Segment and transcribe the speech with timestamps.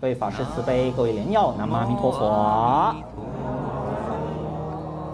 [0.00, 2.96] 各位法师慈悲，各位莲友，南无阿弥陀佛。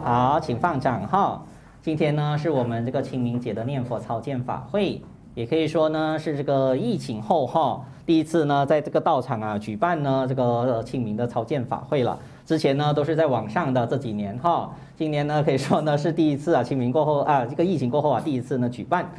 [0.04, 1.42] 好，请放掌哈。
[1.82, 5.02] 今天呢，是我们这个清明节的念佛超荐法会，
[5.34, 12.16] 也可以说呢，是这个疫情后哈第一次呢，在这个道场啊举办呢这个清明的超荐法会了。
[12.44, 19.10] 之前呢，都是在网上的这几年哈，今年呢，可以说呢是第一次啊，清明过后啊，这个疫情过后啊，第一次呢举办。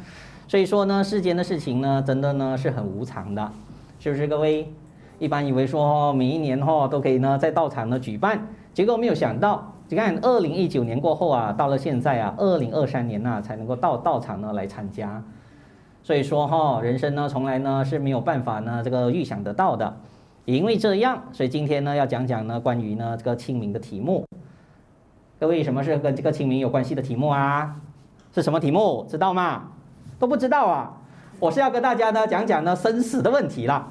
[0.46, 3.52] 所以说呢，世间的事情呢，真的呢是很无常的，
[4.00, 4.72] 是不是各位？
[5.18, 15.22] 一般以为说每一年哈都可以呢在道场呢举办，结果没有想到，你看二零一九年过后啊，到了现在啊，二零二三年呐才能够到道场呢来参加。
[16.02, 19.96] 所以说哈，人生呢从来呢是没有办法呢这个预想得到的，
[20.44, 24.24] 也因为这样，所以今天呢要讲讲呢关于呢这个清明的题目。
[25.40, 27.76] 各位，什么是跟这个清明有关系的题目啊？
[28.34, 29.06] 是什么题目？
[29.08, 29.64] 知道吗？
[30.18, 30.92] 都不知道啊！
[31.38, 33.88] 我是要跟大家呢讲讲呢生死的问题啦。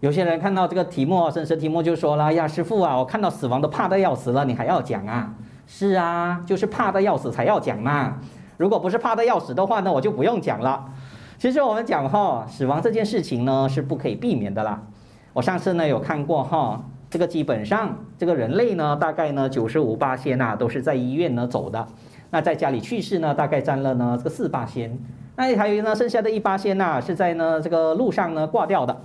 [0.00, 5.34] 有些人看到这个题目，生死题目就说了：“呀，师傅啊，我看到死亡都怕得要死了，你还要讲啊？”
[5.66, 8.18] 是啊，就是怕得要死才要讲嘛。
[8.56, 10.84] 如果不是怕得要死的话呢，我就不用讲了。
[11.36, 14.80] 其实我们讲哈，死亡这件事情呢是不可以避免的啦。
[15.32, 21.86] 我上次呢有看过哈，这个基本上这个人类呢大概呢九十五八仙呐都是在医院呢走的，
[22.30, 24.96] 那在家里去世呢大概占了呢这个四八仙。
[25.34, 28.96] 那还有呢，剩下的一八仙呐，是在呢这个路上呢挂掉的，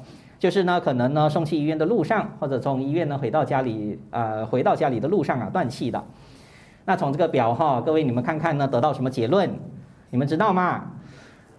[0.43, 6.03] 就是呢可能呢送去医院的路上，或者从医院呢回到家里，呃回到家里的路上啊断气的。
[6.83, 9.49] 那从这个表哈，各位你们看看呢得到什么结论？
[10.09, 10.83] 你们知道吗？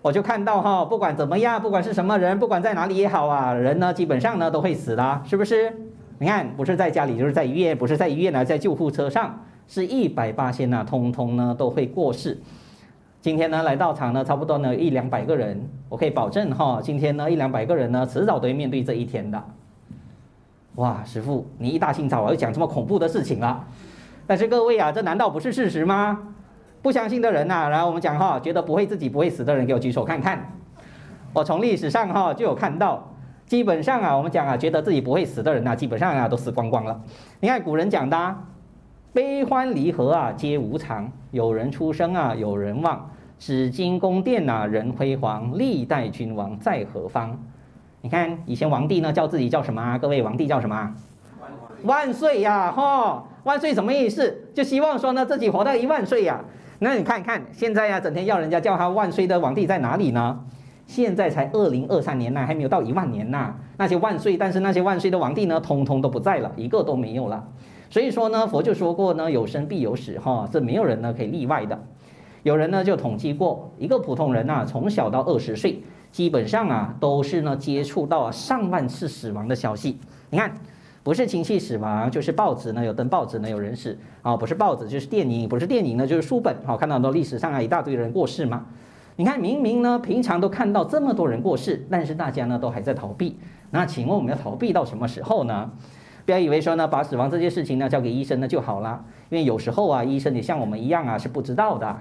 [0.03, 5.73] 我就看到哈，不管怎么样，不管是什么人，不管在哪里也好啊，人呢基本上呢都会死的，是不是？
[6.19, 12.39] 你看，不是在家里就是在医院，不是在医院呢在救护车上，是一百八千呐，通通呢都会过世。
[13.25, 15.59] 今天呢来到场呢，差不多呢一两百个人，
[15.89, 19.43] 我可以保证哈，今天呢一两百个人呢，迟早都会面对这一天的。
[20.75, 23.65] 哇，师傅，你一大清早啊，又讲这么恐怖的事情了。
[24.27, 26.35] 但是各位啊，这难道不是事实吗？
[26.83, 30.53] 不相信的人呐，然后我们讲哈，觉得不会自己不会死的人，给我举手看看。
[31.33, 33.11] 我从历史上哈就有看到，
[33.47, 37.01] 基本上啊，我们讲啊，觉得自己不会死的人呐，基本上啊都死光光了。
[37.41, 38.37] 你看古人讲的，
[39.15, 43.09] 悲欢离合啊皆无常，有人出生啊，有人亡。
[43.39, 47.39] 紫金宫殿呐、啊，人辉煌，历代君王在何方？
[48.01, 49.99] 你看以前皇帝呢叫自己叫什么啊？
[49.99, 50.75] 各位皇帝叫什么？
[50.75, 50.95] 啊
[51.83, 52.73] 万岁呀！
[52.73, 54.43] 哈，万岁什么意思？
[54.55, 56.43] 就希望说呢自己活到一万岁呀。
[56.79, 60.41] 那你看看现在呀，整天要人家叫他万岁的皇帝在哪里呢？
[60.87, 63.55] 现在才二零二三年呐，还没有到一万年呐。
[63.77, 67.47] 那些万岁，但是那些万岁的皇帝呢，通通都不在了，一个都没有了。
[67.91, 71.79] 所以说呢，佛就说过呢，有生必有死，哈，这没有人呢可以例外的。
[72.45, 75.83] 有人呢就统计过，一个普通人呐，从小到二十岁，
[76.13, 79.99] 基本上啊都是呢接触到上万次死亡的消息。
[80.29, 80.53] 你看，
[81.03, 86.55] 不是亲戚死亡，就是报纸呢有登报纸呢有人死啊，不是报纸就是电影，不是电影呢就是书本。
[86.67, 88.67] 好，看到很多历史上啊一大堆人过世嘛。
[89.17, 93.39] 你看，明明呢平常都看到这么多人过世，但是大家呢都还在逃避。
[93.71, 95.71] 那请问我们要逃避到什么时候呢？
[96.27, 101.97] 不要以为说呢把死亡这件事情呢交给医生呢就好了，因为有时候啊医生也像我们一样啊是不知道的。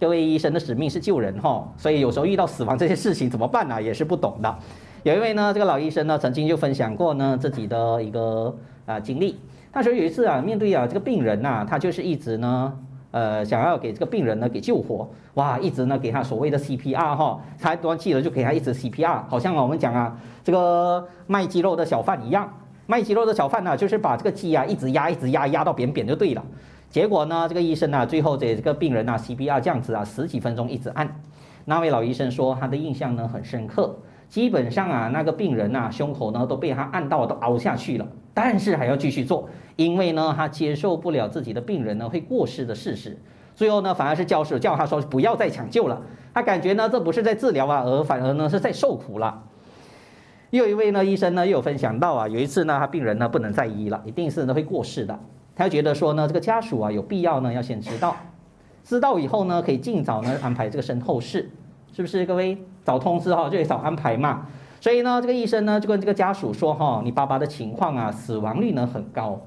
[0.00, 3.82] 各位医生的使命是救人哈，所以有时候遇到死亡这些事情怎么办呢？
[3.82, 4.58] 也是不懂的。
[5.02, 8.56] 有一位呢，这个老医生呢，曾经就分享过呢自己的一个
[8.86, 9.38] 啊经历。
[9.70, 12.72] 他说有一次啊，面对啊这个病人呐，他就是一直呢，
[13.10, 22.50] 呃，想要给这个病人呢给救活，哇，一直呢给他所谓的 CPR 哈，他断气了就给他一直 CPR，好像我们讲啊这个卖鸡肉的小贩一样，
[22.86, 26.42] 卖鸡肉的小贩呢，就是把这个鸡啊一直压一直压压到扁扁就对了。
[26.90, 31.20] 结果呢，这个医生呢，最后这这个病人啊，CPR 这样子啊，十几分钟一直按。
[31.64, 33.96] 那位老医生说，他的印象呢很深刻。
[34.28, 43.18] 基本上啊，那个病人啊，胸口呢都被他按到都凹下去了，但是还要继续做，因为呢，他接受不了自己的病人呢会过世的事实。
[43.54, 46.02] 最后呢，反而是教授叫他说不要再抢救了。
[46.34, 49.44] 他感觉呢，这不是在治疗啊，而反而呢是在受苦了。
[50.50, 55.18] 又一位呢医生呢又有分享到啊，有一次呢，他病人呢不能再医了，一定是呢会过世的。
[55.60, 58.16] 他觉得说呢，这个家属啊有必要呢要先知道，
[58.82, 61.50] 知道以后呢可以尽早呢安排这个身后事，
[61.92, 62.56] 是不是各位？
[62.82, 64.46] 早通知哈就得早安排嘛。
[64.80, 69.38] 所以呢这个医生呢就跟这个家属说哈，你爸爸的情况啊死亡率呢很高，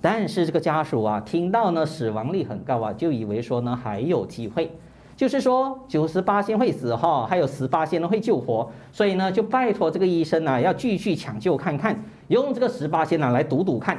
[0.00, 4.76] 但是这个家属啊听到呢死亡率很高啊就以为说呢还有机会，
[5.16, 13.96] 就是说九十八仙会死哈，还有十八仙呢会救活，所以呢就拜托这个医生啊要继续抢救看看，用这个十八仙呢来赌赌看。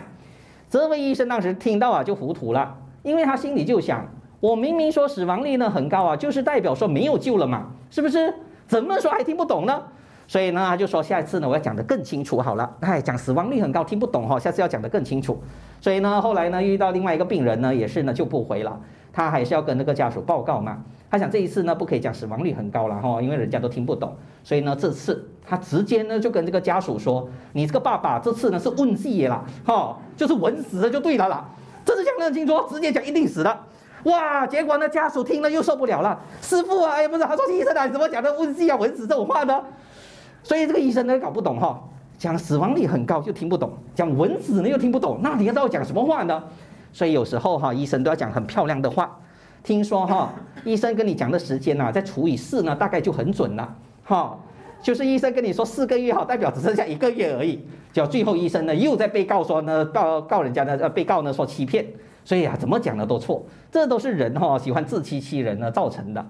[0.73, 4.03] 这位医生当时听到啊，就糊涂了，因为他心里就想：
[4.39, 8.33] 我明明说死亡率呢很高啊，就是代表说没有救了嘛，是不是？
[8.65, 9.83] 怎么说还听不懂呢？
[10.27, 12.75] 所以呢，他就说下一次呢，我要讲得更清楚好了。
[12.79, 15.39] 哎，讲死亡率很高，听不懂哈，下次要讲得更清楚。
[15.79, 18.81] 所以呢，后来呢，遇到另外一个病人呢，也是呢就不回了，
[19.11, 20.83] 他还是要跟那个家属报告嘛。
[21.13, 24.15] 他想这一次呢，不可以讲死亡率很高了哈，因为人家都听不懂。
[24.43, 31.47] 所以呢，这次他直接呢就跟这个家属说：“你这个爸爸这次呢是问死了啦，哈，就是稳死的就对了啦。”
[31.85, 33.59] 这次讲得很清楚，直接讲一定死的。
[34.05, 34.47] 哇！
[34.47, 36.19] 结果呢，家属听了又受不了了。
[36.41, 39.61] 师傅啊，哎，不是，他说医生啊，怎么讲的问死啊、稳死这种话呢？
[40.41, 41.79] 所以这个医生呢搞不懂哈，
[42.17, 46.43] 讲死亡率很高就听不懂，讲稳死呢又听不懂，那你要知道讲什么话呢？
[46.91, 49.15] 所以有时候哈，医生都要讲很漂亮的话。
[49.63, 50.33] 听说哈，
[50.65, 53.75] 医生跟你讲的时间呐，再除以四呢，大概就很准了。
[54.03, 54.37] 哈，
[54.81, 57.59] 就是医生跟你说四个月哈，代表只剩下一个月而已。
[57.93, 61.85] 叫最后医生呢又在被告说呢告告人家呢呃被告呢说欺骗。
[62.25, 66.25] 所以啊，怎么讲的都错，这都是人哈喜欢自欺欺人呢造成的。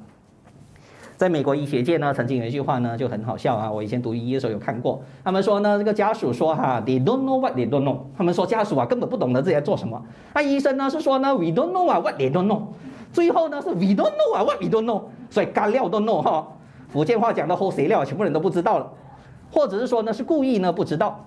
[1.15, 5.01] 在美国医学界呢，曾经有一句话呢就很好笑啊，我以前读医的时候有看过。
[5.24, 7.97] 他们说呢，这个家属说哈，they don't know what they don't know。
[8.18, 10.03] 他们说家属啊根本不懂得自己在做什么。
[10.33, 12.63] 那医生呢是说呢，we don't know what they don't know。
[13.13, 15.04] 最后呢是 we don't know 啊 what we don't know。
[15.30, 16.45] 所以干料都 know 哈，
[16.89, 18.92] 福建话讲的齁谁料，全部人都不知道了，
[19.51, 21.25] 或者是说呢是故意呢不知道。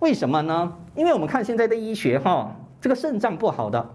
[0.00, 0.72] 为什么呢？
[0.94, 3.88] 因为我们看现在的医学哈，这个肾脏不好的。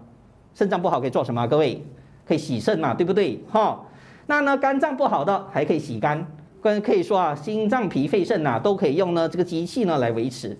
[0.54, 1.46] 肾脏不好可以做什么？
[1.46, 1.86] 各位
[2.26, 3.42] 可以洗肾嘛，对不对？
[3.50, 3.80] 哈，
[4.26, 6.26] 那呢肝脏不好的还可以洗肝，
[6.60, 10.58] 跟可以说啊，心脏脾肺肾呐都可以用呢这个机器呢来维持，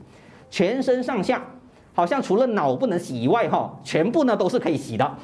[0.48, 1.42] 全身上下
[1.92, 5.14] 好像除了脑不能洗以外哈，全部呢都是可以洗的，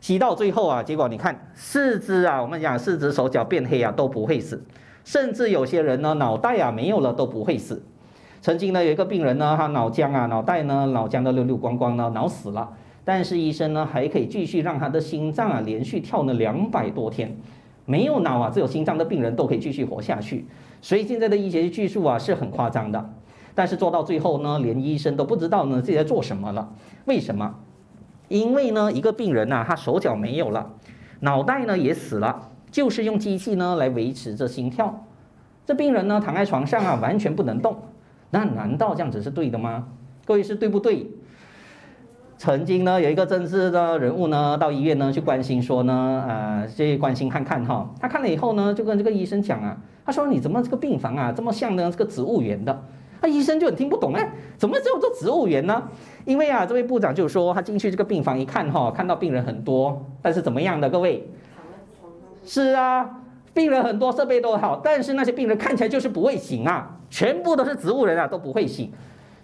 [0.00, 4.62] 洗到最后啊，结果你看四肢啊，我们讲四肢手脚变黑啊都不会死，
[5.04, 7.82] 甚至有些人呢脑袋啊没有了都不会死。
[8.40, 12.70] 曾经呢有一个病人呢，他脑浆啊脑袋呢脑浆都流流光光呢脑死了。
[13.04, 17.36] 但是医生呢还可以继续让他的心脏啊连续跳了两百多天，
[17.84, 20.46] 没有脑啊只有心脏的病人都可以继续活下去。
[20.80, 23.10] 所以现在的医学技术啊是很夸张的，
[23.54, 26.72] 但是做到最后呢，连医生都不知道呢自己在做什么了。
[27.06, 27.56] 为什么？
[28.28, 30.70] 因为呢一个病人呐，他手脚没有了，
[31.20, 35.06] 脑袋呢也死了，就是用机器呢来维持着心跳。
[35.66, 37.76] 这病人呢躺在床上啊完全不能动，
[38.30, 39.88] 那难道这样子是对的吗？
[40.24, 41.08] 各位是对不对？
[42.36, 47.90] 曾经呢，有一个政治的人物呢，到医院呢去关心说呢，呃，去关心看看哈。
[48.00, 52.84] 他看了以后呢，就跟这个医生讲啊，他说你怎么这个病房啊这么像呢这个植物园的？
[53.20, 55.88] 那医生就很听不懂哎，怎么只有做植物园呢？
[56.24, 61.28] 因为啊，这位部长就说他进去这个病房一看哈，看到病人很多，但是怎么样的各位？
[62.44, 63.20] 是啊，
[63.52, 68.92] 病人很多，设备都好，但是那些病人看起来就是不会醒啊，全部都是植物人啊，都不会醒。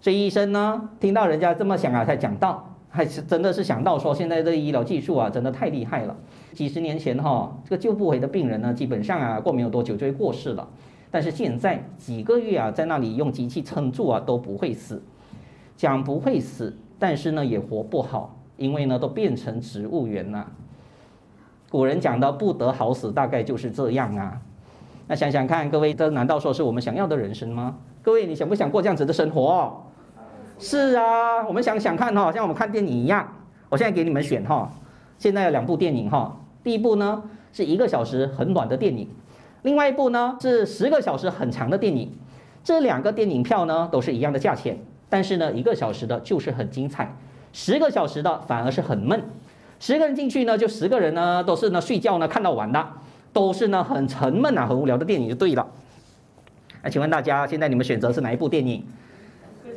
[0.01, 2.71] 所以医生呢，听到人家这么想啊，才讲到。
[2.97, 6.15] 还是真的是想到说，现在这个医疗技术啊，真的太厉害了。
[6.53, 10.69] 几十年前哈，这个救不回的病人呢，基本上啊，过没有多久就会过世了。
[11.15, 15.01] 但是现在几个月啊，在那里用机器撑住啊，都不会死。
[15.77, 20.51] 讲不会死，但是呢，也活不好，因为呢，都变成植物人了。
[21.71, 24.43] 古人讲的不得好死，大概就是这样啊。
[25.07, 27.77] 那想想看，各位，这难道说是我们想要的人生吗？
[28.03, 29.85] 各位，你想不想过这样子的生活？
[30.59, 33.25] 是啊，我们想想看哈，像我们看电影一样。
[33.69, 34.69] 我现在给你们选哈，
[35.17, 36.37] 现在有两部电影哈。
[36.65, 37.23] 第一部呢
[37.53, 39.09] 是一个小时很短的电影，
[39.65, 42.13] 另外一部呢是十个小时很长的电影。
[42.63, 44.79] 这两个电影票呢都是一样的价钱，
[45.09, 47.15] 但是呢一个小时的就是很精彩，
[47.53, 49.23] 十个小时的反而是很闷。
[49.81, 52.87] 十个人进去呢，就十个人呢都是呢睡觉呢看到晚的，
[53.33, 55.67] 都是呢很沉闷啊很无聊的电影就对了。
[56.83, 58.85] 那请问大家现在你们选择是哪一部电影？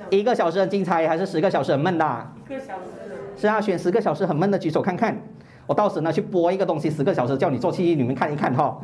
[0.09, 2.27] 一个小时很精彩，还是十个小时很闷的？
[2.45, 2.81] 一个小时。
[3.37, 5.17] 是啊，选十个小时很闷的举手看看，
[5.65, 8.77] 我到时呢去播一个东西，十个小时叫你做戏，你们看一看哈。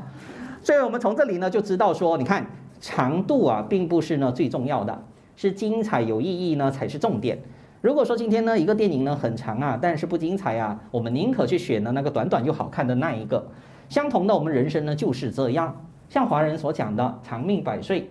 [0.63, 2.47] 所以我们从这里呢就知道说，你看
[2.79, 5.03] 长度啊，并不是呢最重要的，
[5.35, 7.37] 是精彩有意义呢才是重点。
[7.81, 13.45] 如果说今天呢一个电影呢很长啊，但是不精彩啊，我们宁可去选呢那个短短又好看的那一个。
[13.89, 18.09] 相同的，我们人生呢就是这样，像华人所讲的长命百岁，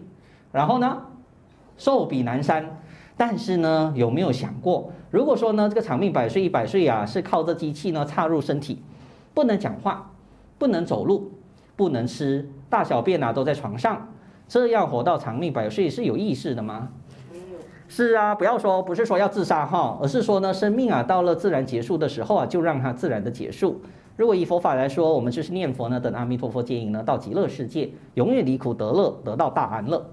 [0.53, 1.03] 然后呢
[1.79, 2.79] 寿比南山。
[3.15, 8.83] 但是呢，有没有想过，如果说呢，这个长命百岁一百岁啊，是靠这机器呢插入身体，
[9.35, 10.11] 不能讲话，
[10.59, 11.31] 不能走路，
[11.83, 14.09] 不能吃，大小便啊都在床上，
[14.47, 16.91] 这样活到长命百岁是有意识的吗？
[17.89, 23.81] 是啊，不要说不是说要自杀哈，而是说呢，生命啊到了自然结束的时候啊，就让它自然的结束。
[24.17, 30.09] 如果以佛法来说，我们就是念佛呢，等阿弥陀佛接引呢到极乐世界，永远离苦得乐，得到大安乐。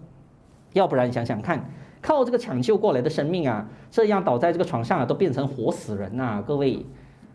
[0.73, 1.69] 要不然想想看。
[2.01, 6.43] 靠这个抢救过来的生命啊，这样倒在这个床上啊，都变成活死人呐、啊！
[6.47, 6.83] 各位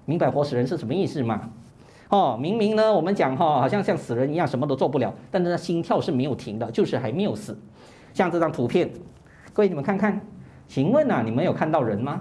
[0.06, 1.50] 明白活死人是什么意思吗？
[2.14, 7.58] 哦，明明呢，我们讲哈，好像像死人一样，什么都做不了，但是呢，心跳是没有停的，就是还没有死。
[8.12, 8.88] 像这张图片，
[9.52, 10.20] 各位你们看看，
[10.68, 12.20] 请问啊，你们有看到人吗？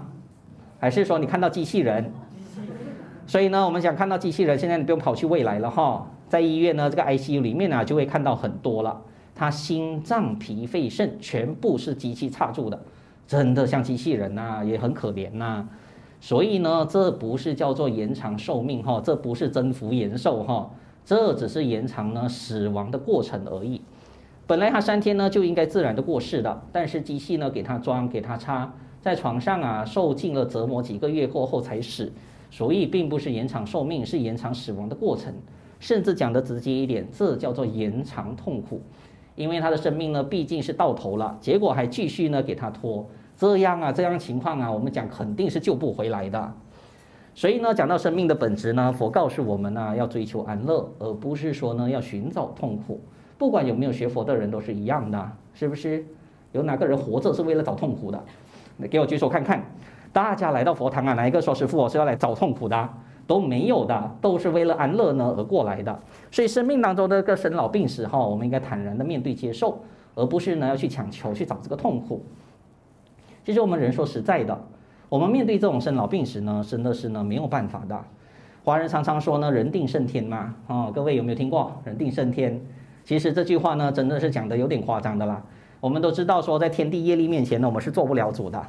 [0.80, 2.12] 还是说你看到机器人？
[3.24, 9.00] 所以呢，我们想看到机器人，现在你不用跑去未来了哈，在医院呢这个 ICU 里面呢，就会看到很多了。
[9.32, 12.82] 他心脏、脾、肺、肾全部是机器插住的，
[13.28, 15.64] 真的像机器人呐，也很可怜呐。
[16.24, 20.70] 所以呢，这不是叫做延长寿命哈，这不是增福延寿哈，
[21.04, 23.82] 这只是延长呢死亡的过程而已。
[24.46, 32.10] 本来他三天呢就应该自然的过世的，但是机器呢给他装给他插，在床上啊受尽了折磨几个月过后才死。
[32.50, 35.30] 所以并不是延长寿命，是延长死亡的过程。
[35.78, 38.80] 甚至讲得直接一点，这叫做延长痛苦。
[39.36, 43.06] 因为他的生命呢毕竟是到头了，结果还继续呢给他拖。
[43.36, 46.52] 这样啊，这样情况啊，我们讲肯定是救不回来的。
[47.34, 53.00] 所以呢，讲到生命的本质呢，佛告诉我们呢，要追求安乐，而不是说呢要寻找痛苦。
[53.36, 56.04] 不管有没有学佛的人都是一样的，是不是？
[56.52, 58.22] 有哪个人活着是为了找痛苦的？
[58.76, 59.60] 你给我举手看看。
[60.12, 62.88] 大家来到佛堂啊，哪一个说师父我是要来找痛苦的？
[63.26, 65.98] 都没有的，都是为了安乐呢而过来的。
[66.30, 69.80] 所以生命当中的个生老病死哈，我们应该坦然的面对接受，
[70.14, 72.24] 而不是呢要去强求去找这个痛苦。
[73.44, 74.58] 其实我们人说实在的，
[75.08, 78.00] 我们面对这种生老病死呢，真的是呢没有办法的。
[78.64, 82.58] 华人常常说呢，人定胜天嘛，啊，各位有没有听过人定胜天？
[83.04, 85.42] 其实这句话呢，真的是讲的有点夸张的啦。
[85.80, 88.62] 我们都知道说，在天地业力面前呢，我们是做不了主的，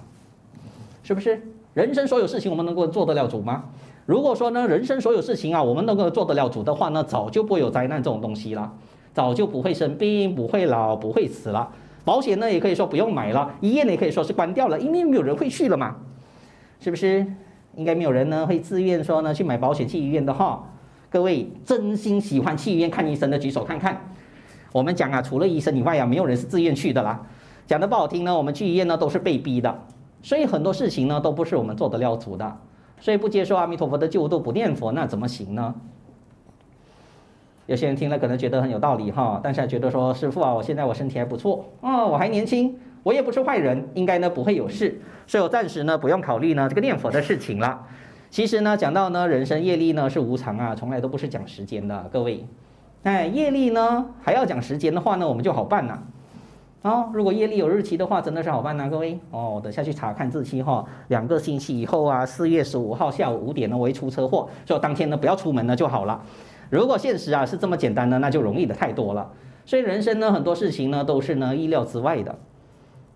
[1.04, 1.42] 是不是？
[1.74, 3.64] 人生所有事情，我们能够做得了主吗？
[4.06, 8.74] 如果说呢，人生所有事情啊，我们能够做得了主的话呢，早就不会有灾难这种东西了，
[9.14, 11.72] 早就不会生病，不会老，不会死了。
[12.06, 15.98] 保险呢，也可以说不用买了，医院呢，也可以说是关掉了，因为没有人会去了嘛，
[16.80, 17.26] 是不是？
[17.76, 20.64] 应该没有人呢会自愿说呢去买保险去医院的哈。
[21.10, 24.00] 各位真心喜欢去医院看医生的举手看看。
[24.72, 27.26] 我们讲啊，除了医生以外啊，没有人是自愿去的啦。
[27.68, 29.84] 讲得不好听呢，我们去医院呢都是被逼的，
[30.22, 32.58] 所以很多事情呢都不是我们做得了主的。
[33.00, 35.76] 所以不接受阿弥陀佛的救度，不念佛，那怎么行呢？
[37.68, 47.82] 有些人听了可能觉得很有道理哈，但是还觉得说师傅啊，我现在我身体还不错啊，我还年轻，我也不是坏人，应该呢不会有事，所以我暂时呢不用考虑呢这个念佛的事情了。
[48.30, 52.46] 其实呢讲到呢人生业力呢是无常啊，从来都不是讲时间的，各位，
[53.04, 56.04] 哎业力呢还要讲时间的话呢，我们就好办了。
[56.84, 66.22] 哦，如果业力有日期的话，真的是好办呐，各位哦，等下去查看日期哈，两个星期以后啊，四月十五号下午五点呢，我会出车祸，所以当天呢不要出门呢就好了。
[66.70, 69.32] 如果现实啊是这么简单的，那就容易的太多了。
[69.66, 72.38] 所以人生呢，很多事情呢都是呢意料之外的，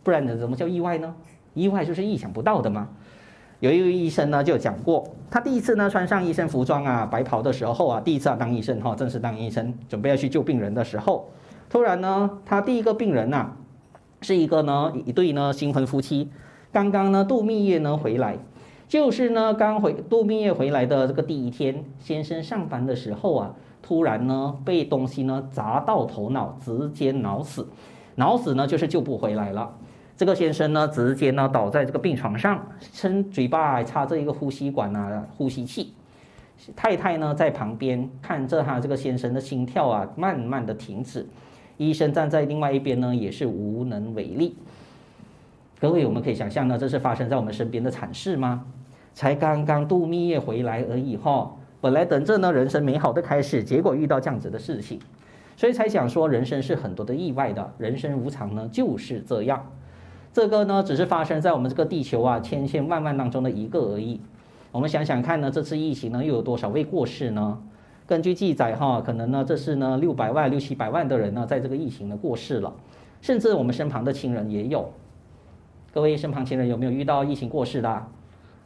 [0.04, 1.16] 不然呢怎么叫意外呢？
[1.54, 2.90] 意外就是意想不到的嘛。
[3.60, 11.30] 有一位医生呢就讲过，他第一次呢穿上医生服装啊白袍的时候啊，第一次啊当医生哈，正式当医生，准备要去救病人的时候，
[11.70, 13.52] 突然呢他第一个病人呐、
[14.22, 16.30] 是一个呢一对呢新婚夫妻，
[16.72, 18.38] 刚刚呢度蜜月呢回来。
[18.90, 23.54] 就是呢，刚回度蜜月回来的这个第一天，先生上班的时候啊，
[23.84, 27.68] 突然呢被东西呢砸到头脑，直接脑死，
[28.16, 29.78] 脑死呢就是救不回来了。
[30.18, 35.94] 这个先生呢直接呢倒在这个病床上，伸嘴巴还插着一个呼吸管啊，呼吸器。
[36.76, 41.28] 太太呢在旁边看着他这个先生的心跳啊慢慢的停止，
[41.78, 44.58] 医生站在另外一边呢也是无能为力。
[45.80, 48.66] 各位，我们可以想象呢，这是发生在我们身边的惨事吗？
[49.20, 54.98] 才刚刚度蜜月回来而已哈，本来等着呢人生美好的开始，结果遇到这样子的事情，
[55.58, 59.70] 所以才想说人生是很多的意外的，人生无常呢就是这样。
[60.32, 64.22] 这个呢只是发生在我们这个地球啊千千万万当中的一个而已。
[64.72, 67.62] 我们想想看呢，这次疫情呢又有多少位过世呢？
[68.08, 72.74] 根据记载哈，可能呢这是呢六百万六七百万的人呢在这个疫情呢过世了，
[73.20, 74.90] 甚至我们身旁的亲人也有。
[75.92, 78.08] 各位身旁亲人有没有遇到疫情过世的？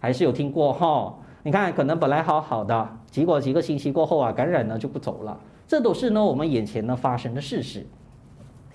[0.03, 7.87] 还是有听过哈，你看可能本来好好的，结果几个星期过后啊，感染呢就不走了，这都是呢我们眼前呢发生的事实。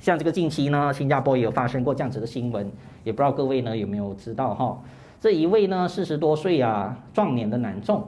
[0.01, 2.73] 像这个近期呢，新加坡也有发生过这样子的新闻，
[3.05, 4.79] 也不知道各位呢有没有知道哈？
[5.21, 8.03] 这一位呢四十多岁啊壮年的男众，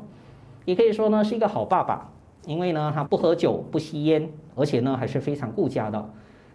[0.64, 2.08] 也可以说呢是一个好爸爸，
[2.46, 6.08] 因为呢他不喝酒不吸烟，而且呢还是非常顾家的。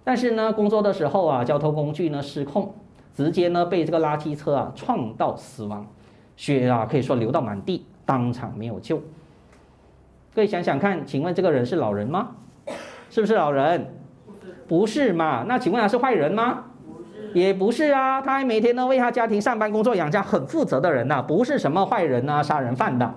[0.04, 2.74] 但是呢工作的时候啊，交通工具呢失控，
[3.14, 5.86] 直接呢被这个垃圾车啊撞到死亡。
[6.38, 8.98] 血啊，可以说流到满地，当场没有救。
[10.34, 12.36] 各位想想看，请问这个人是老人吗？
[13.10, 13.94] 是不是老人？
[14.68, 15.46] 不是嘛？
[15.48, 16.66] 那请问他是坏人吗？
[17.34, 23.14] 也不是啊，他还每天呢为他家庭上班、工作、养家，很负责的人呐，不是什么坏人呐、杀人犯的。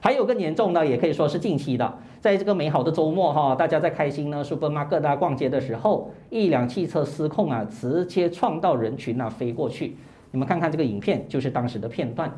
[0.00, 9.96] 还有更严重的，也可以说是近期的，在这个美好的周末哈，大家在开心呢，supermarket 啊逛街的时候，一辆汽车失控啊，直接撞到人群啊，飞过去。
[10.30, 12.32] 你们看看这个影片，就是当时的片段。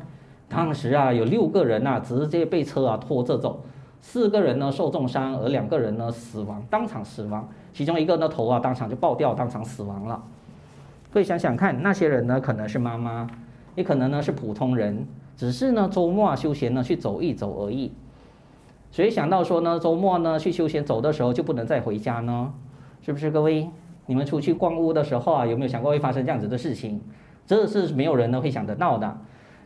[0.49, 3.61] 当时啊，有六个人呐，直接被车啊拖着走，
[4.01, 7.47] 四个人呢受重伤，而两个人呢死亡，当场死亡。
[7.71, 10.21] 其中一个呢头啊当场就爆掉，当场死亡了。
[11.13, 13.29] 各位想想看，那些人呢可能是妈妈，
[13.75, 15.05] 也可能呢是普通人，
[15.37, 17.91] 只是呢周末啊休闲呢去走一走而已。
[18.91, 22.51] 谁想到说呢，周末呢去休闲走的时候就不能再回家呢？
[23.01, 23.69] 是不是各位？
[24.07, 26.99] 你们出去逛屋的时候啊，有没有想过会发生这样子的事情？
[27.45, 29.17] 这是没有人呢会想得到的。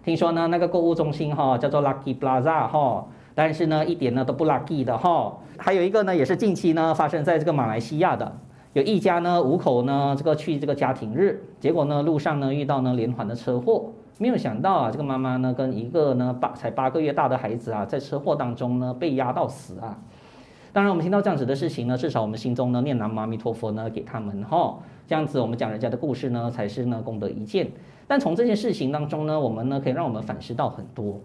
[0.03, 5.37] 听说呢，那个购物中心哈叫做 Lucky Plaza 哈，但是呢一点呢都不 lucky 的哈。
[5.57, 8.35] 还有一个呢也是近期呢发生在这个马来西亚的，
[8.73, 13.91] 有一家呢五口呢这个去这个家庭日，结果呢路上呢遇到呢连环的车祸。
[14.17, 19.97] 没有想到啊，这个妈妈呢跟一个呢八才八个月大的孩子啊，在车祸当中呢被压到死啊。
[20.73, 27.71] 当然，我们听到这样子的事情呢，至少我们心中呢念南无阿弥陀佛呢给他们哈，这样子我们讲人家的故事呢才是呢功德一件。
[28.07, 31.19] 但从这件事情当中呢，我们呢可以让我们反思到很多。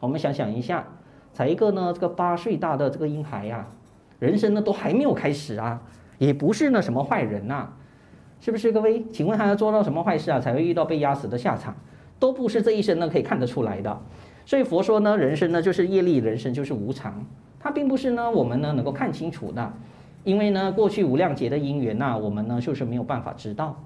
[0.00, 0.84] 我们想想一下，
[1.32, 3.66] 才一个呢这个八岁大的这个婴孩呀，
[4.18, 5.80] 人生呢都还没有开始啊，
[6.18, 7.68] 也不是呢什么坏人呐。
[8.40, 9.04] 是不是各位？
[9.12, 11.74] 请问他要做到什么坏事啊，才会遇到被压死的下场？
[12.20, 14.00] 都不是这一生呢可以看得出来的。
[14.46, 17.26] 所以佛说呢，人生呢就是业力，人生就是无常，
[17.58, 19.72] 它并不是呢我们呢能够看清楚的。
[20.24, 23.82] 因为呢过去无量劫的因缘呐，我们呢就是没有办法知道。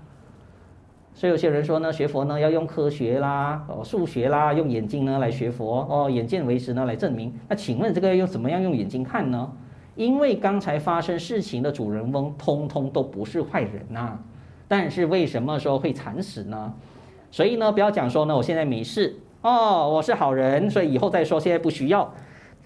[1.15, 7.33] 所以有些人说呢，学佛呢要用科学啦，哦数学啦，用眼睛呢来学佛哦，眼见为实呢来证明。
[7.49, 9.53] 那请问这个要用怎么样用眼睛看呢？
[9.95, 14.19] 因为刚才发生事情的主人翁通通都不是坏人呐。
[14.67, 16.73] 但是为什么说会惨死呢？
[17.31, 22.11] 所以呢，不要讲说呢，我现在没事哦，我是好人，所以以后再说，现在不需要。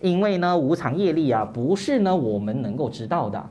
[0.00, 3.44] 因为呢，无常业力啊，不是呢我们能够知道的。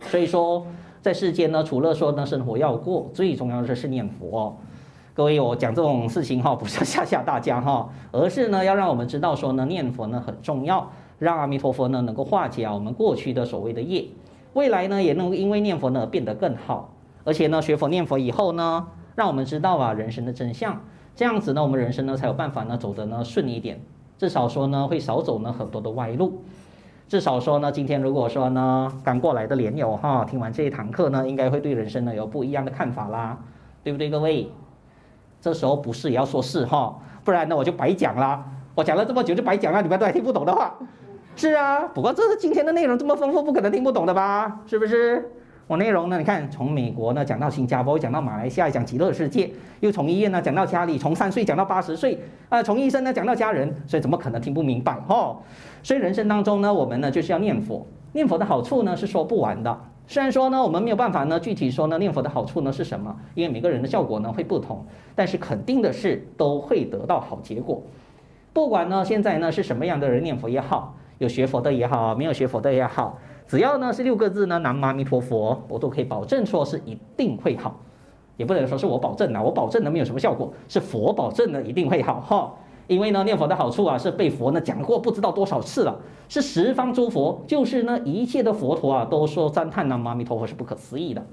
[0.00, 0.66] 所以说，
[1.06, 4.56] 在世间呢，除了说呢生活要过，最重要的是念佛哦。
[5.14, 14.06] 各位，我讲这种事情哈，不是吓吓大家哈，而是呢要让我们知道说呢，念佛呢很重要，让阿弥陀佛呢能够化解啊我们过去的所谓的业，
[14.54, 16.92] 未来呢也能因为念佛呢变得更好。
[17.22, 20.80] 而且呢，学佛念佛以后呢，让我们知道啊人生的真相，
[21.14, 23.80] 这样子呢，我们人生呢才有办法呢走得呢顺一点，
[24.18, 26.42] 至少说呢会少走呢很多的歪路，
[27.08, 33.38] 至少说呢，今天如果说呢刚过来的莲友哈，听完这一堂课呢，应该会对人生呢有不一样的看法啦，
[33.84, 34.50] 对不对各位？
[35.40, 40.74] 这时候不是也要说是哈，不然呢我就白讲啦，我讲了这么久就白讲了，你们都还听不懂的话，
[41.36, 44.62] 是啊，不过这是今天的内容这么丰富，不可能听不懂的吧？
[44.66, 45.30] 是不是？
[45.68, 46.16] 我内容呢？
[46.16, 49.50] 你看，从美国呢讲到新加坡，讲到马来西亚，讲极乐世界，
[49.80, 52.14] 又从医院呢讲到家里，从三岁讲到八十岁，
[52.48, 54.96] 啊、呃，从医生呢讲到家人，所以怎么可能听不明白？
[55.08, 55.42] 吼，
[55.82, 59.76] 所以人生当中呢，我们呢就是要念佛，念佛的好处呢是说不完的。
[60.06, 67.82] 虽然说呢，我们没有办法呢具体说呢念佛的好处呢是什么，因为每个人的效果呢会不同，但是肯定的是都会得到好结果。
[68.52, 73.18] 不管呢现在呢是什么样的人念佛也好，有学佛的也好，没有学佛的也好。
[73.46, 77.80] 只要呢是六个字呢，南无阿弥陀佛，我都可以保证说是一定会好，
[78.36, 82.52] 也不能说是我保证呐，我保证能没有什么效果，是佛保证呢一定会好哈。
[82.88, 85.96] 因为呢念佛的好处啊是被佛呢讲过不知道多少次了，
[86.28, 91.24] 是十方诸佛，就是呢一切的佛陀啊都说赞叹南无阿弥陀佛是不可思议的。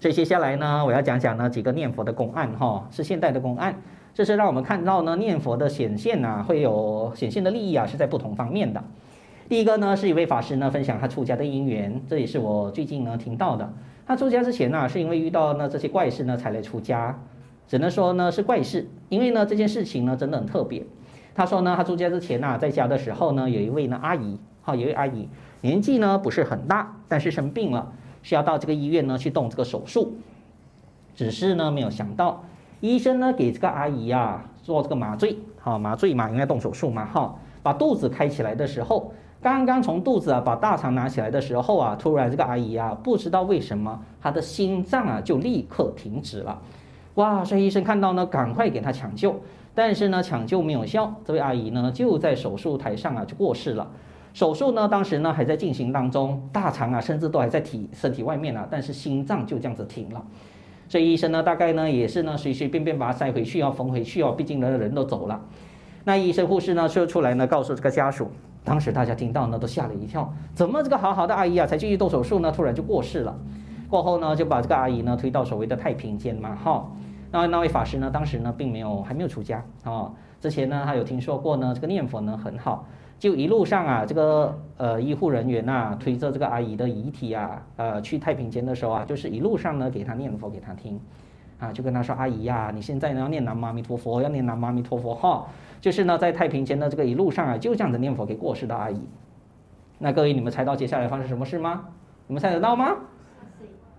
[0.00, 3.80] 所以接下来呢我要讲讲呢几个念佛的公案哈，是现代的公案，
[4.14, 8.82] 这是让我们看到呢念佛的显现啊会有显现的利益啊是在不同方面的。
[9.50, 13.68] 第一个呢，是一位法师呢分享他出家的因缘，这也是我最近呢听到的。
[14.06, 17.18] 他出家之前呢，是因为遇到呢这些怪事呢才来出家，
[17.66, 20.84] 只能说呢是怪事，因为呢这件事情呢真的很特别。
[21.34, 25.28] 他说呢，他出家之前呢，在家的时候呢，有一位呢阿姨，哈，有一位阿姨
[25.62, 27.90] 年纪呢不是很大，但是生病了，
[28.22, 30.14] 需要到这个医院呢去动这个手术。
[31.16, 32.44] 只是呢没有想到，
[32.78, 37.34] 医生呢给这个阿姨啊做这个麻醉，哈，麻醉嘛，应该动手术嘛，哈，
[37.64, 39.12] 把肚子开起来的时候。
[39.42, 46.60] 刚刚从肚子啊把大肠拿起来的时候啊，突然这个阿姨啊不知道为什么她的心脏啊就立刻停止了，
[47.14, 47.42] 哇！
[47.42, 49.40] 所以医生看到呢，赶快给她抢救，
[49.74, 53.90] 但是呢抢救没有效，这位阿姨呢就在手术台上啊就过世了。
[54.34, 60.22] 手术呢当时呢还在进行当中，大肠啊甚至都还在体身体外面啊，但是心脏就这样子停了。
[60.86, 65.40] 所以医生呢大概呢也是呢随随便便把它塞回去啊缝回去哦，毕竟呢人都走了。
[66.04, 68.30] 那医生护士呢说出来呢告诉这个家属。
[68.64, 73.36] 当时大家听到呢，都吓了一跳，怎么这个好好的阿姨啊，才继续动手术呢，突然就过世了。
[73.88, 76.90] 过后呢，就把这个阿姨呢推到所谓的太平间嘛，哈。
[77.32, 82.86] 那那位法师呢，当时呢并没有还没有出家啊，之前呢他有听说过呢，这个念佛呢很好，
[83.18, 91.00] 就一路上啊，这个呃医护人员呐、推着这个阿姨的遗体啊，呃去太平间的时候啊，就是一路上呢给她念佛给她听，
[91.60, 95.46] 啊就跟他说阿姨呀、你现在呢要念南无阿弥陀佛，要念南无阿弥陀佛哈，
[95.80, 98.98] 就是呢在太平间的这个一路上啊，就这样子念佛给过世的阿姨。
[99.98, 101.84] 那各位你们猜到接下来发生什么事吗？
[102.26, 102.96] 你们猜得到吗？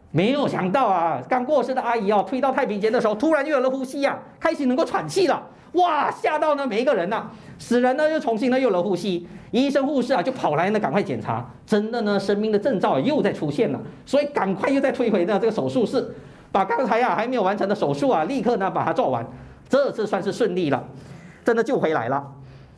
[0.10, 5.41] 没有想到啊，刚过世的阿姨啊，推到太平间的时候，突然又有了呼吸呀、开始能够喘气了。
[5.74, 16.13] 哇，吓到呢每一个人呐、死人呢又重新呢有了呼吸，医生护士啊就跑来呢赶快检查，真的呢生命的征兆又在出现了，所以赶快又再推回呢这个手术室，
[16.51, 19.25] 把刚才啊还没有完成的手术啊立刻呢把它做完，
[19.69, 20.83] 这次算是顺利了，
[21.43, 22.33] 真的救回来了。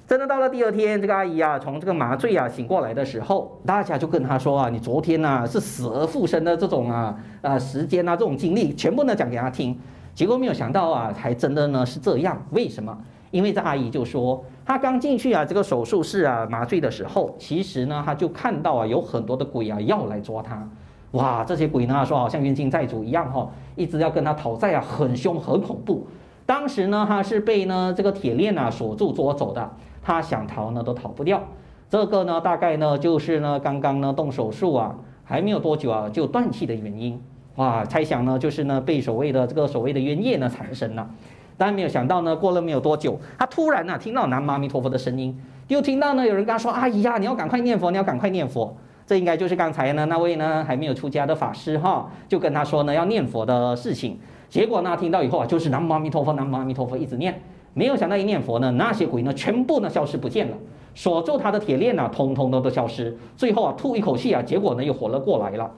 [0.05, 9.79] 真的到了第二天，这个阿姨啊从这个麻醉啊醒过来的时候，大家就跟她说啊，你昨天呐、啊、是死而复生的这种啊啊时间啊这种经历，全部呢讲给她听。
[10.13, 12.39] 结果没有想到啊，还真的呢是这样。
[12.51, 12.95] 为什么？
[13.31, 20.67] 因为这阿姨就说，她刚进去啊这个手术室啊麻醉的时候，其实呢她就看到啊有很多的鬼啊要来抓她。
[21.13, 26.05] 哇，这些鬼呢说好像冤亲债主一样哈、一直要跟他讨债啊，很凶很恐怖。
[26.45, 29.71] 当时呢他是被呢这个铁链啊锁住捉走的，
[30.01, 31.41] 他想逃呢都逃不掉。
[31.89, 37.21] 这个呢大概呢就是呢刚刚呢动手术啊还没有多久啊就断气的原因。
[37.55, 41.07] 哇，猜想呢，就是呢，被所谓的这个所谓的冤业呢缠身了。
[41.55, 54.17] 但没有想到呢，过了没有多久，他突然呢、啊、听到南无阿弥陀佛的声音，又听到呢有人跟他说：“阿姨呀，你要赶快念佛，你要赶快念佛。”这应该就是刚才呢那位呢还没有出家的法师哈，就跟他说呢要念佛的事情。
[54.49, 57.41] 结果呢听到以后啊，就是南无阿弥陀佛，南无阿弥陀佛一直念。
[57.73, 60.57] 没有想到一念佛呢，那些鬼呢全部呢消失不见了，
[60.93, 63.17] 锁住他的铁链呢，通通都都消失。
[63.35, 65.71] 最后啊吐一口气啊，结果呢又活了过来了。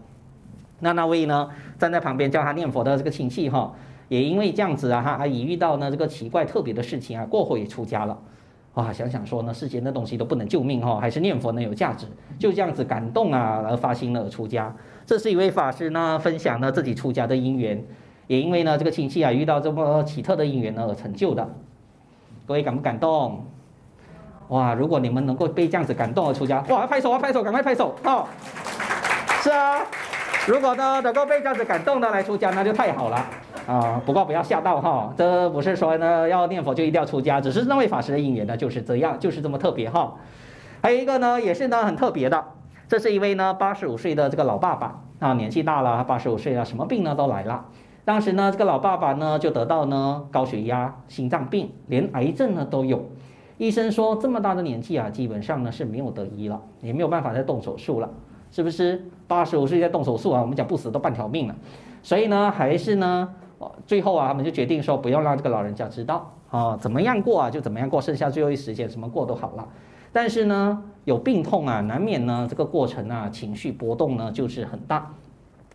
[0.81, 3.73] 那那位呢，站在旁边教他念佛的这个亲戚哈，
[4.09, 8.17] 也因为这样子啊，他阿姨遇到呢这个奇怪特别的事情啊，过后也出家了。
[8.75, 12.05] 哇，想想说呢，世间的东西都不能救命哈，还是念佛呢有价值。
[12.37, 14.73] 就这样子感动啊，而发心了而出家。
[15.05, 17.81] 这是一位法师呢，分享了自己出家的因缘，
[18.27, 21.47] 也因为呢这个亲戚啊遇到这么奇特的因缘呢而成就的。
[22.45, 23.45] 各位感不感动？
[24.49, 28.27] 哇，如果你们能够被这样子感动而出家，哇，拍手啊拍手，赶快拍手哦。
[29.41, 29.81] 是啊。
[30.47, 33.25] 如果呢能够被这样子感动的来出家，那就太好了
[33.67, 34.01] 啊！
[34.05, 40.15] 不过不要吓到哈，这不是说呢要念佛就一定要出家，只是那位法师的因缘呢就是这样，就是这么特别哈。
[40.81, 42.43] 还有一个呢也是呢很特别的，
[42.87, 47.65] 这是一位呢八十五岁的这个老爸爸啊，年纪大了，八十五岁了，什么病呢都来了。
[48.03, 53.05] 当时呢这个老爸爸呢就得到呢高血压、心脏病，连癌症呢都有。
[53.57, 58.09] 医生说这么大的年纪啊，基本上呢是没有得医了，也没有办法再动手术了。
[58.51, 60.41] 是不是八十五岁在动手术啊？
[60.41, 61.55] 我们讲不死都半条命了，
[62.03, 63.29] 所以呢，还是呢，
[63.85, 69.67] 最后啊，他们就决定说不要让这个老人家知道啊，怎么样过啊就怎么样过，剩下最后一时间怎么过都好了。
[70.11, 75.13] 但是呢，有病痛啊，难免呢这个过程啊，情绪波动呢就是很大。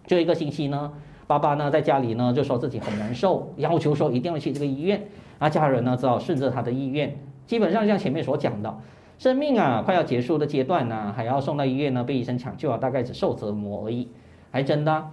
[0.07, 0.93] 就一个星期呢，
[1.27, 8.75] 爸爸呢在家里呢就说自己很难受，要求说一定要去这个医院，啊，家人呢只好顺着他的意愿，基本上像前面所讲的。
[9.19, 14.09] 生命啊，快要结束的阶段呢、还要送到医院呢，被医生抢救啊，大概只受折磨而已。
[14.51, 15.11] 还真的，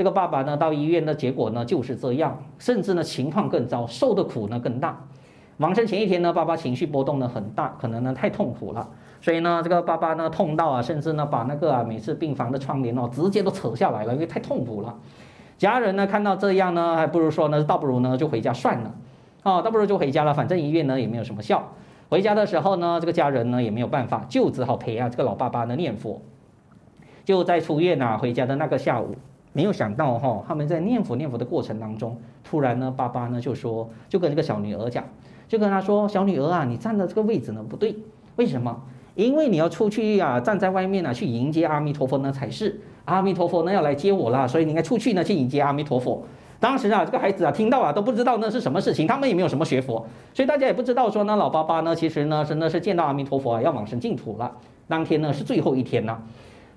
[0.00, 4.98] 这个爸爸呢，到医院的结果呢就是这样，甚至呢情况更糟，受的苦呢更大。
[5.58, 8.88] 往生前一天呢，爸爸情绪波动呢很大，可能呢太痛苦了，
[9.20, 14.96] 所以呢这个爸爸呢痛到啊，甚至呢把那个啊每次病房的窗帘哦直接都扯下来了，因为太痛苦了。
[15.58, 18.94] 家人呢看到这样呢，还不如说呢，倒不如呢就回家算了，
[19.42, 21.74] 啊，倒不如就回家了，反正医院呢也没有什么效。
[22.08, 26.22] 回家的时候呢，这个家人呢也没有办法，就只好陪啊这个老爸爸呢念佛。
[27.22, 29.14] 就在出院啊回家的那个下午，
[29.52, 35.04] 没有想到哈、他们在念佛念佛的过程当中，突然呢，爸爸呢就说，就跟这个小女儿讲，
[35.48, 37.96] 就跟他说，小女儿啊，你站的这个位置呢不对，
[38.36, 38.80] 为什么？
[39.16, 46.22] 因为你要出去啊，站在外面啊去迎接阿弥陀佛呢才是，阿弥陀佛呢要来接我了，所以你应该出去呢去迎接阿弥陀佛。
[46.60, 54.52] 当时啊，这个孩子啊，听到啊都不知道那是什么事情，他们也没有什么学佛，所以大家也不知道说呢，老爸爸呢，其实呢真的是见到阿弥陀佛啊，要往生净土了。
[54.86, 56.22] 当天呢是最后一天了，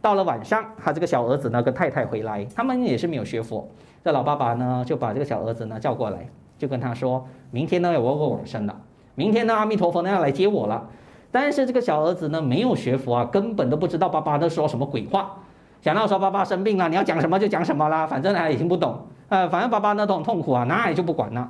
[0.03, 3.65] 到了晚上，他这个小儿子呢跟太太回来，他们也是没有学佛，
[4.03, 8.75] 这老爸爸呢就把这个小儿子呢叫过来，就跟他说，明天呢我要往生了，
[9.15, 10.89] 明天呢阿弥陀佛呢要来接我了。
[11.31, 15.37] 但是这个小儿子呢没有学佛啊，根本都不知道爸爸在说什么鬼话，
[15.81, 19.07] 想到说爸爸生病了，你要讲什么就讲什么啦，反正他也听不懂。
[19.29, 21.49] 呃，反正爸爸呢都很痛苦啊，那也就不管了。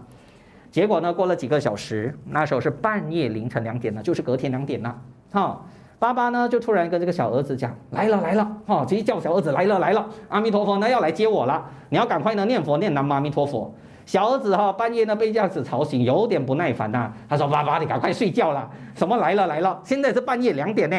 [0.69, 5.01] 结果呢，过了几个小时，那时候是半夜凌晨两点了，就是隔天两点了。
[5.31, 5.59] 哈、
[6.03, 13.73] 爸爸呢就突然跟这个小儿子讲：“来了来了，哈、直接叫小儿子来了来了，阿弥陀佛呢要来接我了，你要赶快呢念佛念南无阿弥陀佛。”
[14.05, 17.09] 小儿子哈半夜呢被这样子吵醒，有点不耐烦呐。
[17.29, 18.69] 他说：“爸爸，你赶快睡觉了。
[18.93, 19.79] 什么来了来了？
[19.85, 20.97] 现在是半夜两点呢。”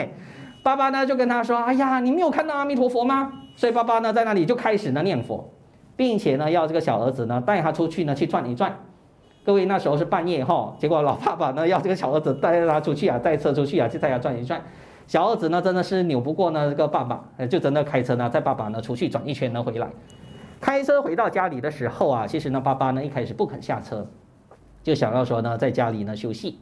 [0.65, 5.53] 爸爸呢就跟他说：“哎呀，你没有看到阿弥陀佛吗？”所以爸爸呢在那里就开始呢念佛，
[5.97, 8.75] 并且呢要这个小儿子呢带他出去呢去转一转。
[9.45, 14.59] 各位那时候是半夜哈，结果老爸爸呢要这个小儿子带他出去啊，带车出去啊，去带他转一转。
[15.07, 19.91] 小儿子呢真的是扭不过呢这个爸爸，就真的开车呢带爸爸呢出去转一圈呢回来。
[20.61, 24.07] 开车回到家里的时候啊，其实呢爸爸呢一开始不肯下车，
[24.83, 26.59] 就想要说呢在家里呢休息。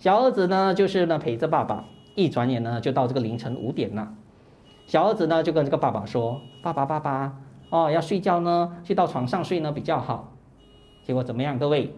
[0.00, 1.84] 小儿子呢就是呢陪着爸爸，
[2.16, 4.12] 一转眼呢就到这个凌晨五点了。
[4.86, 7.38] 小儿子呢就跟这个爸爸说：“爸爸爸爸
[7.70, 10.32] 哦，要睡觉呢，去到床上睡呢比较好。”
[11.06, 11.94] 结果怎么样，各位？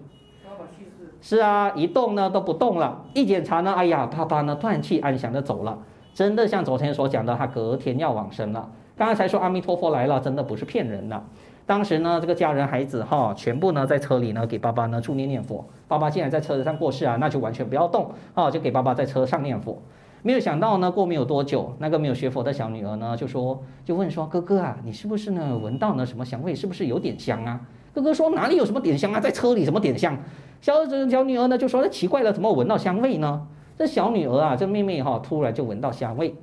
[1.21, 3.05] 是啊，一动呢都不动了。
[3.15, 5.79] 一检查呢，哎呀，爸爸呢断气安详的走了。
[6.15, 8.71] 真的像昨天所讲的，他隔天要往生了。
[8.97, 11.23] 刚才说阿弥陀佛来了，真的不是骗人的。
[11.67, 15.65] 当时呢，这个家人孩子哈，全部呢在车里呢给爸爸呢助念念佛。
[15.89, 19.83] 爸爸竟然在车子上过世啊，那就完全不要动啊，就给爸爸在车上念佛。
[20.23, 26.55] 没有想到呢，过没有多久，那个没有学佛的小女儿呢就说，就问说，哥哥啊，你是不是呢闻到呢什么香味？
[26.55, 27.61] 是不是有点香啊？
[27.97, 30.15] 哥哥说哪里有什么点香啊，在车里什么点香？
[30.61, 33.41] 小儿子、小女儿呢就说：“那奇怪了，怎么闻到香味呢？”
[33.79, 36.35] 这小女儿啊，这妹妹哈、突然就闻到香味。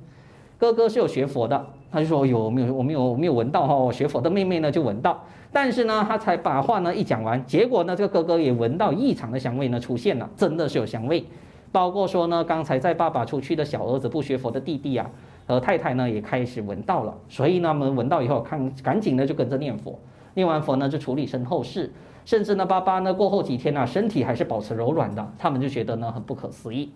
[0.58, 2.74] 哥哥是有学佛的，他就说：“有没有？
[2.74, 11.24] 我没有，我没有闻到哈。”我学佛的妹妹呢就闻到，但是呢，他才把话呢一讲完，结果呢，这个哥哥也闻到异常的香味呢出现了，真的是有香味。
[11.70, 15.08] 包括说呢，刚才在爸爸出去的小儿子不学佛的弟弟啊，
[15.46, 19.96] 和太太呢也开始闻到了，所以呢，我们闻到以后，看赶紧呢就跟着念佛，
[20.34, 21.92] 念完佛呢就处理身后事。
[22.24, 26.90] 甚至呢，爸爸呢过后几天呢、啊，身体还是保持柔软的，他们就觉得呢很不可思议，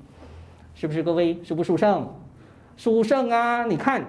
[0.75, 1.39] 是不是各位？
[1.45, 2.09] 舒不殊胜？
[2.79, 3.65] 殊胜啊！
[3.67, 4.03] 你看，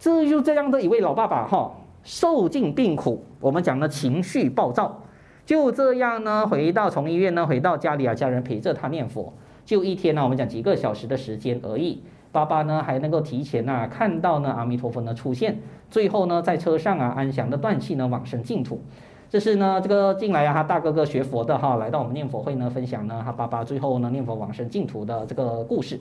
[0.00, 1.70] 这就这样的一位老爸爸哈，
[2.02, 5.00] 受尽病苦，我们讲呢情绪暴躁，
[5.46, 9.32] 就这样呢回到从医院呢回到家里啊，家人陪着他念佛，
[9.64, 12.02] 就一天呢，我们讲几个小时的时间而已，
[12.32, 18.82] 爸爸呢还能够提前呐、啊、看到呢阿弥陀佛呢出现，最后呢在车上啊安详的断气呢往生净土。
[19.30, 26.00] 这是呢，这个近来啊，他大哥哥学佛的哈，来到我们念佛会呢，分享呢，他爸爸最后呢念佛往生净土的这个故事。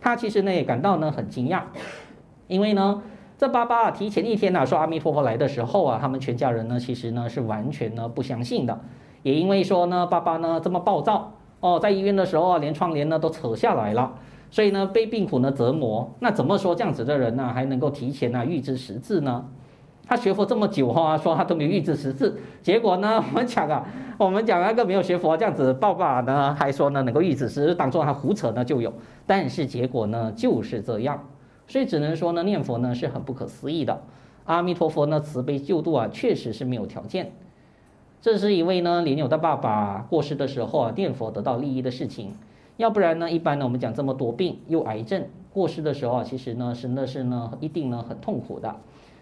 [0.00, 1.62] 他其实呢也感到呢很惊讶，
[2.48, 3.00] 因为呢，
[3.38, 8.80] 这爸爸提前一天呐说阿弥陀佛来的时候啊，他们全家人呢其实呢是完全呢不相信的，
[9.22, 14.12] 也因为说呢爸爸呢这么暴躁哦，在医院的时候啊连窗帘呢都扯下来了，
[14.54, 19.44] 所以呢被病苦呢折磨，那怎么说这样子的人呢还能够提前呢预知时至呢？
[20.06, 23.84] 他学佛这么久哈，说他都没有预知时至，结果呢， 我们讲啊，
[24.16, 28.94] 我们讲那个没有学佛这样子，爸爸呢还说呢能够预知时至，当做他胡扯呢就有，
[29.26, 31.26] 但是结果呢就是这样，
[31.66, 34.02] 所以只能说呢念佛呢是很不可思议的，
[34.44, 37.32] 阿弥陀佛呢慈悲救度啊，确实是没有条件。
[38.22, 42.36] 这是一位呢年友的爸爸过世的时候啊念佛得到利益的事情，
[42.76, 48.74] 要不然呢一般呢我们讲这么多病又癌症过世的时候啊，其实呢真的是呢一定呢很痛苦的。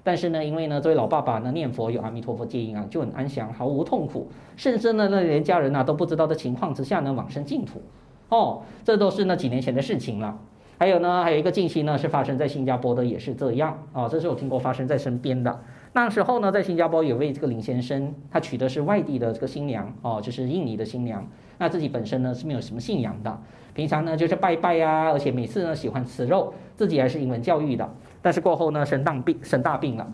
[0.04, 7.80] 但是呢，因为呢，这位老爸爸呢念佛有阿弥陀佛接引啊，就很安详，毫无痛苦，甚至呢，那连家人呐、啊、都不知道的情况之下呢，往生净土。
[8.28, 10.36] 哦，这都是那几年前的事情了。
[10.76, 13.78] 还有呢，还有一个近期呢，是发生在新加坡的，也是这样。
[13.92, 15.60] 哦，这是我听过发生在身边的。
[15.94, 21.26] 那时候呢，在新加坡有位这个林先生，他娶的是外地的这个新娘，哦，就是印尼的新娘。
[21.58, 23.38] 那自己本身呢是没有什么信仰的，
[23.74, 27.86] 平常呢就是拜拜呀，而且每次呢喜欢吃肉，自己还是英文教育的。
[28.22, 30.10] 但是过后呢，生大病，生大病了，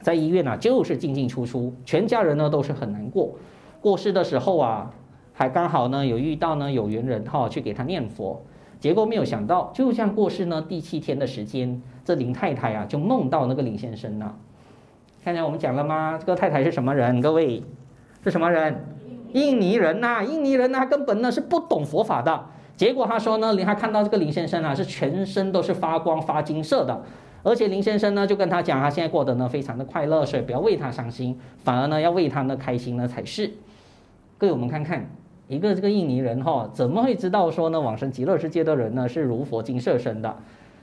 [0.00, 3.34] 在医院呢、啊、就是进进出出，全家人呢都是很难过。
[3.80, 4.92] 过世的时候啊，
[5.32, 8.40] 还刚好呢有遇到呢有缘人哈去给他念佛，
[8.78, 14.36] 结果没有想到，就像过世呢第七天的时间，这林太太啊就梦到那个林先生了。
[15.22, 16.16] 刚才我们讲了吗？
[16.18, 17.20] 这个太太是什么人？
[17.20, 17.62] 各位
[18.24, 18.84] 是什么人？
[19.34, 22.46] 印尼人呐、印尼人呐、啊，根本呢是不懂佛法的。
[22.74, 27.02] 结果他说呢，林他看到这个林先生啊，是全身都是发光发金色的。
[27.42, 33.50] 而且林先生呢，就跟他讲，他现在过得呢非常的快乐，所以不要为他伤心，反而呢要为他呢开心呢才是。
[34.38, 35.10] 各位，我们看看
[35.48, 40.34] 一个这个印尼人哈，怎么会知道说呢往生极乐世界的人呢是如佛金色身的？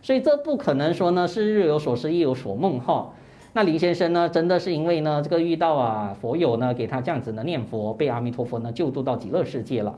[0.04, 3.10] 所以这不可能说呢是日有所思夜有所梦哈。
[3.58, 9.98] 那林先生呢，真的是因为呢这个遇到啊佛友呢给他这样子的念佛，被阿弥陀佛呢救度到极乐世界了。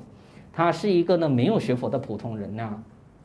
[0.54, 2.84] 他是一个呢没有学佛的普通人呐、啊。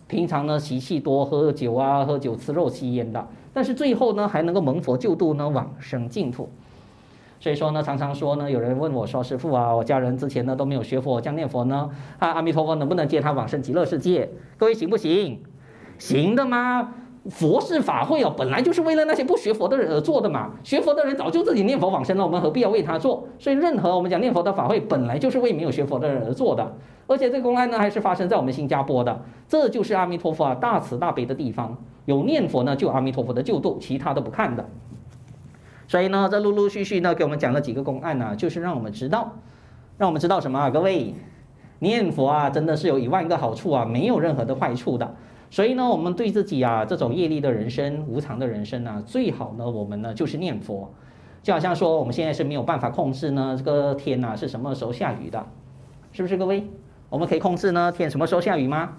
[0.08, 6.48] 平常呢习气多，喝酒啊，喝酒吃肉吸烟的，但是最后呢还能够蒙佛救度呢往生净土。
[7.38, 14.28] 所以说呢，常常说呢，有人问我说：“师父啊，我家人之前呢都没有学佛，这样念佛呢，啊阿弥陀佛能不能接他往生极乐世界？
[14.58, 15.40] 各位行不行？
[15.96, 16.92] 行的吗？
[17.30, 20.52] 佛事法会哦，本来就是为了那些不学佛的人而做的嘛。
[20.62, 23.26] 学佛的人早就自己念佛往生了，我们何必要为他做？
[23.38, 26.74] 所以，任何我们讲念佛的法会，本来就是为没有学佛的人而做的。
[27.06, 31.76] 而且这个公案呢，还是发生在我们新加坡的，这就是阿弥陀佛啊大慈大悲的地方。
[32.04, 34.66] 有念佛呢，就有阿弥陀佛的救度，其他都不看的。
[35.88, 39.32] 所以呢，这陆陆续续呢，给我们讲了几个公案呢，就是让我们知道，
[39.96, 40.68] 让我们知道什么啊？
[40.68, 41.14] 各位，
[41.78, 45.14] 念佛啊，真的是有一万个好处啊，没有任何的坏处的。
[45.54, 50.92] 所以呢，我们对自己啊这种业力的人生、无常的人生呢，最好呢，我们呢就是念佛。
[51.44, 55.46] 就好像说，我们现在是没有办法控制呢这个天呐是什么时候下雨的，
[56.10, 56.64] 是不是各位？
[57.08, 58.94] 我们可以控制呢天什么时候下雨吗？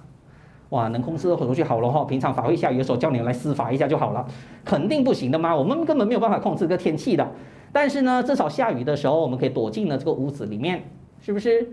[0.69, 2.05] 哇，能控制的回去好了哈。
[2.05, 4.25] 平常法会下雨的时候，叫你来施法一下就好了，
[4.63, 5.53] 肯定不行的嘛。
[5.53, 7.29] 我们根本没有办法控制这个天气的。
[7.73, 10.85] 但是呢，至少下雨的时候，我们可以躲进了这个屋子里面，
[11.19, 11.67] 是不是？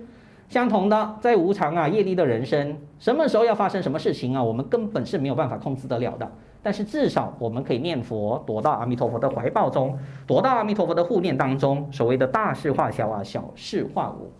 [0.53, 6.31] 相同的，在无常啊业力的人生，什么时候要发生什么事情啊，我们根本是没有办法控制得了的。
[6.63, 11.89] 但是至少我们可以念佛，躲到阿弥陀佛的怀抱中，躲到阿弥陀佛的护念当中。
[11.91, 14.31] 所谓的大事化小啊，小事化无。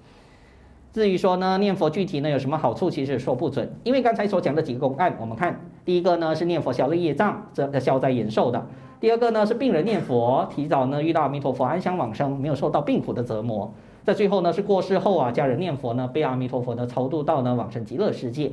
[0.93, 3.75] 至于说呢，念佛具体呢有什么好处，其实说不准。
[3.83, 8.61] 因为刚才所讲的几个公案，我们看第一个呢是念佛消了业障，这消灾延寿的；
[9.01, 13.73] 第二个呢是病人念佛，提早呢遇到阿弥陀佛安详往生，没有受到病苦的折磨。
[14.05, 18.51] 在最后呢，是过世后啊，家人念佛呢，被阿弥陀佛呢超度到呢往生极乐世界。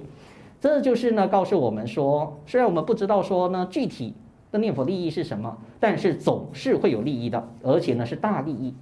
[0.62, 4.14] 这就是呢告诉我们说，虽然我们不知道说呢具体
[4.52, 8.74] 的念佛利益是什么，但是总是会有利益的，而且呢是大利益。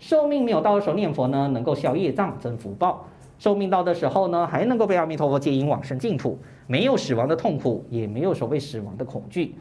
[0.00, 3.06] 寿命没有到的时候念佛呢，能够消业障增福报；
[3.38, 9.54] 寿命到的时候呢，还能够被阿弥陀佛接引往生净土，没有死亡的痛苦，也没有所谓死亡的恐惧。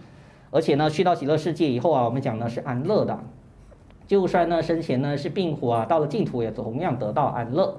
[0.51, 3.19] 而且呢，去到极乐世界以后啊，我们讲呢是安乐的。
[4.07, 7.77] 就算呢生前呢是病苦啊，到了净土也同样得到安乐，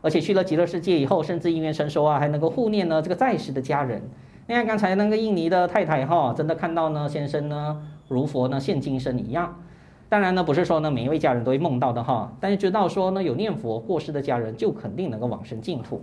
[0.00, 4.02] 而且去了极乐世界以后，甚至因缘成熟啊，还能够护念呢这个在世的家人。
[4.48, 9.62] 你看刚才那个印尼的太太哈，真的看到呢先生呢如佛呢现今生一样。
[10.08, 16.02] 当然呢不是说呢每一位家人都会梦到的哈，但是知道说呢有念佛过世的家人就肯定能够往生净土。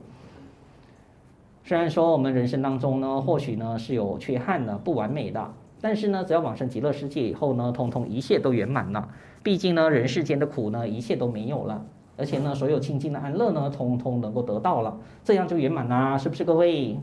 [1.64, 9.10] 虽然说我们人生当中呢或许呢是有缺憾的不完美的，但是呢只要往生极乐世界以后呢，通通一切都圆满了。
[9.42, 11.86] 毕竟呢，人世间的苦呢，一切都没有了，
[12.18, 17.00] 而且呢，所有清净的安乐呢，通通能够得到了，这样就圆满啦，是不是各位？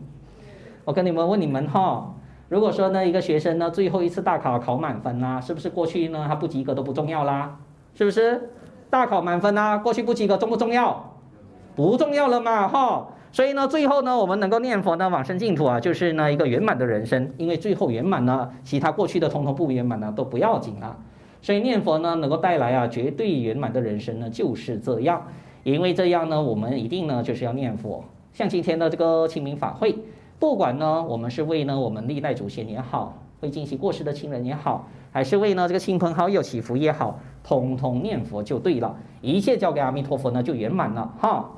[0.85, 2.15] 我跟你们问你们哈，
[2.49, 7.59] 如果说呢，一个学生呢，最后一次大考考满分啦，是不是过去呢，他不及格都不重要啦？
[7.95, 8.51] 是不是？
[8.91, 11.15] 大考满分啦，过去不及格重不重要？
[11.75, 13.09] 不重要了嘛，哈。
[13.37, 20.97] 所以呢，最后呢，我们能够念佛呢，往生净土啊，就是呢一个圆满的人生，因为最后圆满呢，其他过去的通通不圆满呢，都不要紧了。
[21.43, 25.23] 所以念佛呢，能够带来啊绝对圆满的人生呢，就是这样。
[25.65, 28.03] 因为这样呢，我们一定呢就是要念佛。
[28.33, 29.95] 像今天的这个清明法会，
[30.39, 41.51] 不管呢我们是为呢我们历代祖先也好，为进行过世的亲人也好，还是为呢这个亲朋好友祈福也好，通通念佛就对了，一切交给阿弥陀佛呢就圆满了哈。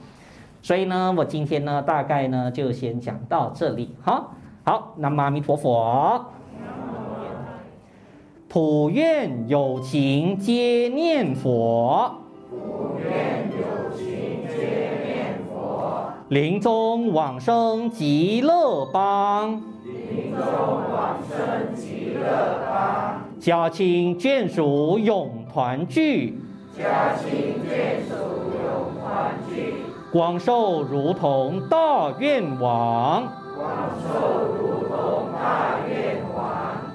[0.68, 4.34] 所以呢，我今天呢大概呢就先讲到这里好。
[4.64, 6.22] 好，南无阿弥陀佛。
[8.50, 12.14] 普愿有情皆念佛，
[12.50, 16.02] 普愿有情皆念佛。
[16.28, 23.22] 临终往生极乐邦，临终往生极乐邦。
[23.40, 26.38] 家亲眷属永团聚，
[26.76, 28.14] 家亲眷属
[28.52, 29.87] 永团聚。
[30.10, 33.70] 光寿如同大愿王，广
[34.02, 34.08] 寿
[34.58, 36.46] 如同大愿王。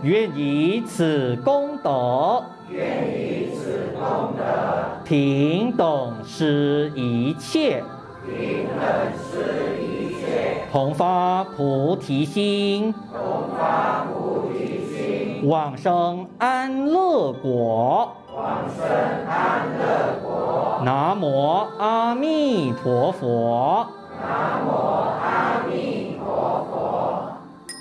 [0.01, 4.43] 愿以此功德，愿以此功德，
[5.05, 7.83] 平等施一切，
[8.25, 8.83] 平等
[9.15, 18.83] 施一切，同发菩提心，同发菩提心，往生安乐国，往生
[19.27, 20.81] 安乐国。
[20.83, 23.87] 南无阿弥陀佛，
[24.19, 27.31] 南无阿弥陀佛。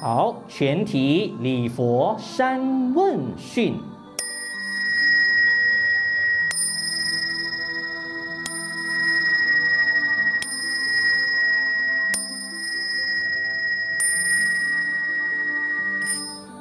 [0.02, 3.80] 好，全体礼佛三问讯。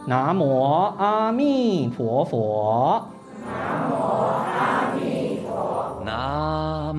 [0.08, 0.64] 南无
[0.98, 3.11] 阿弥陀佛。